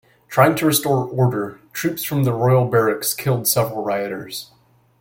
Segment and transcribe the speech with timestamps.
[0.29, 4.49] Trying to restore order, troops from the Royal Barracks killed several rioters.